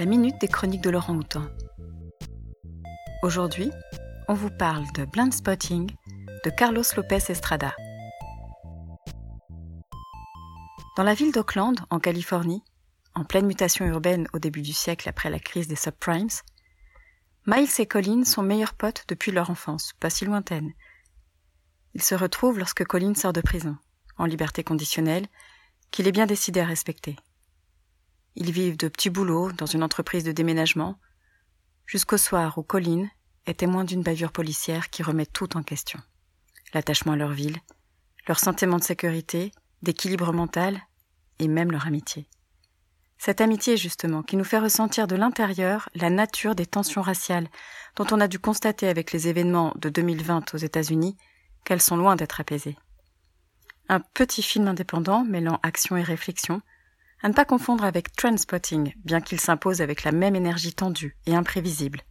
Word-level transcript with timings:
la 0.00 0.06
minute 0.06 0.40
des 0.40 0.48
chroniques 0.48 0.80
de 0.80 0.88
Laurent 0.88 1.14
Houtan. 1.14 1.46
Aujourd'hui, 3.22 3.70
on 4.28 4.32
vous 4.32 4.48
parle 4.48 4.90
de 4.94 5.04
Blind 5.04 5.30
Spotting 5.30 5.90
de 6.42 6.48
Carlos 6.48 6.84
Lopez 6.96 7.18
Estrada. 7.28 7.76
Dans 10.96 11.02
la 11.02 11.12
ville 11.12 11.32
d'Oakland, 11.32 11.74
en 11.90 12.00
Californie, 12.00 12.64
en 13.14 13.24
pleine 13.24 13.44
mutation 13.44 13.84
urbaine 13.84 14.26
au 14.32 14.38
début 14.38 14.62
du 14.62 14.72
siècle 14.72 15.06
après 15.06 15.28
la 15.28 15.38
crise 15.38 15.68
des 15.68 15.76
subprimes, 15.76 16.30
Miles 17.46 17.68
et 17.78 17.86
Colin 17.86 18.24
sont 18.24 18.42
meilleurs 18.42 18.72
potes 18.72 19.04
depuis 19.06 19.32
leur 19.32 19.50
enfance, 19.50 19.92
pas 20.00 20.08
si 20.08 20.24
lointaine. 20.24 20.72
Ils 21.92 22.02
se 22.02 22.14
retrouvent 22.14 22.58
lorsque 22.58 22.86
Colin 22.86 23.14
sort 23.14 23.34
de 23.34 23.42
prison, 23.42 23.76
en 24.16 24.24
liberté 24.24 24.64
conditionnelle, 24.64 25.26
qu'il 25.90 26.08
est 26.08 26.12
bien 26.12 26.24
décidé 26.24 26.60
à 26.60 26.64
respecter. 26.64 27.16
Ils 28.36 28.52
vivent 28.52 28.76
de 28.76 28.88
petits 28.88 29.10
boulots 29.10 29.52
dans 29.52 29.66
une 29.66 29.82
entreprise 29.82 30.24
de 30.24 30.32
déménagement, 30.32 30.98
jusqu'au 31.86 32.16
soir 32.16 32.58
où 32.58 32.62
Colin 32.62 33.08
est 33.46 33.60
témoin 33.60 33.84
d'une 33.84 34.02
bavure 34.02 34.32
policière 34.32 34.90
qui 34.90 35.02
remet 35.02 35.26
tout 35.26 35.56
en 35.56 35.62
question. 35.62 36.00
L'attachement 36.72 37.12
à 37.12 37.16
leur 37.16 37.32
ville, 37.32 37.58
leur 38.28 38.38
sentiment 38.38 38.76
de 38.76 38.84
sécurité, 38.84 39.50
d'équilibre 39.82 40.32
mental 40.32 40.80
et 41.38 41.48
même 41.48 41.72
leur 41.72 41.86
amitié. 41.86 42.28
Cette 43.18 43.40
amitié, 43.40 43.76
justement, 43.76 44.22
qui 44.22 44.36
nous 44.36 44.44
fait 44.44 44.58
ressentir 44.58 45.06
de 45.06 45.16
l'intérieur 45.16 45.90
la 45.94 46.08
nature 46.08 46.54
des 46.54 46.64
tensions 46.64 47.02
raciales 47.02 47.48
dont 47.96 48.06
on 48.12 48.20
a 48.20 48.28
dû 48.28 48.38
constater 48.38 48.88
avec 48.88 49.12
les 49.12 49.28
événements 49.28 49.74
de 49.76 49.90
2020 49.90 50.54
aux 50.54 50.58
États-Unis 50.58 51.16
qu'elles 51.64 51.82
sont 51.82 51.98
loin 51.98 52.16
d'être 52.16 52.40
apaisées. 52.40 52.78
Un 53.90 54.00
petit 54.00 54.42
film 54.42 54.68
indépendant 54.68 55.24
mêlant 55.24 55.60
action 55.62 55.96
et 55.96 56.02
réflexion, 56.02 56.62
à 57.22 57.28
ne 57.28 57.34
pas 57.34 57.44
confondre 57.44 57.84
avec 57.84 58.12
Transpotting, 58.16 58.94
bien 59.04 59.20
qu'il 59.20 59.40
s'impose 59.40 59.82
avec 59.82 60.04
la 60.04 60.12
même 60.12 60.36
énergie 60.36 60.72
tendue 60.72 61.16
et 61.26 61.34
imprévisible. 61.34 62.02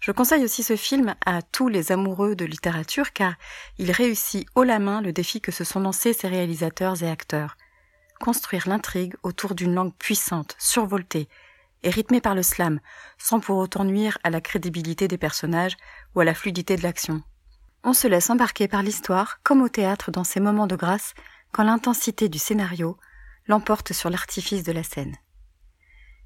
Je 0.00 0.12
conseille 0.12 0.44
aussi 0.44 0.62
ce 0.62 0.76
film 0.76 1.14
à 1.24 1.42
tous 1.42 1.68
les 1.68 1.90
amoureux 1.90 2.36
de 2.36 2.44
littérature 2.44 3.12
car 3.12 3.34
il 3.78 3.90
réussit 3.90 4.46
haut 4.54 4.62
la 4.62 4.78
main 4.78 5.00
le 5.00 5.12
défi 5.12 5.40
que 5.40 5.52
se 5.52 5.64
sont 5.64 5.80
lancés 5.80 6.12
ses 6.12 6.28
réalisateurs 6.28 7.02
et 7.02 7.10
acteurs. 7.10 7.56
Construire 8.20 8.68
l'intrigue 8.68 9.14
autour 9.22 9.54
d'une 9.54 9.74
langue 9.74 9.94
puissante, 9.94 10.54
survoltée 10.58 11.28
et 11.82 11.90
rythmée 11.90 12.20
par 12.20 12.34
le 12.34 12.42
slam, 12.42 12.80
sans 13.18 13.40
pour 13.40 13.58
autant 13.58 13.84
nuire 13.84 14.18
à 14.24 14.30
la 14.30 14.40
crédibilité 14.40 15.08
des 15.08 15.18
personnages 15.18 15.76
ou 16.14 16.20
à 16.20 16.24
la 16.24 16.34
fluidité 16.34 16.76
de 16.76 16.82
l'action. 16.82 17.22
On 17.84 17.92
se 17.92 18.08
laisse 18.08 18.30
embarquer 18.30 18.68
par 18.68 18.82
l'histoire 18.82 19.40
comme 19.42 19.62
au 19.62 19.68
théâtre 19.68 20.10
dans 20.10 20.24
ces 20.24 20.40
moments 20.40 20.66
de 20.66 20.76
grâce 20.76 21.14
quand 21.52 21.64
l'intensité 21.64 22.28
du 22.28 22.38
scénario 22.38 22.98
l'emporte 23.48 23.92
sur 23.92 24.10
l'artifice 24.10 24.62
de 24.62 24.72
la 24.72 24.82
scène. 24.82 25.16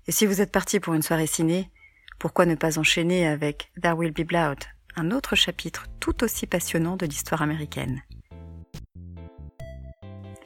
Et 0.06 0.12
si 0.12 0.26
vous 0.26 0.40
êtes 0.40 0.52
parti 0.52 0.80
pour 0.80 0.94
une 0.94 1.02
soirée 1.02 1.26
ciné, 1.26 1.70
pourquoi 2.18 2.46
ne 2.46 2.54
pas 2.54 2.78
enchaîner 2.78 3.26
avec 3.26 3.70
There 3.80 3.94
Will 3.94 4.12
Be 4.12 4.26
Blood, 4.26 4.58
un 4.96 5.10
autre 5.10 5.36
chapitre 5.36 5.86
tout 6.00 6.24
aussi 6.24 6.46
passionnant 6.46 6.96
de 6.96 7.06
l'histoire 7.06 7.42
américaine 7.42 8.02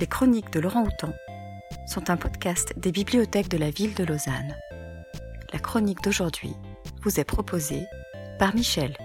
Les 0.00 0.06
chroniques 0.06 0.52
de 0.52 0.60
Laurent 0.60 0.84
Houtan 0.84 1.12
sont 1.86 2.10
un 2.10 2.16
podcast 2.16 2.72
des 2.78 2.92
bibliothèques 2.92 3.48
de 3.48 3.58
la 3.58 3.70
ville 3.70 3.94
de 3.94 4.04
Lausanne. 4.04 4.54
La 5.52 5.58
chronique 5.58 6.02
d'aujourd'hui 6.02 6.54
vous 7.02 7.20
est 7.20 7.24
proposée 7.24 7.86
par 8.38 8.54
Michel. 8.54 8.96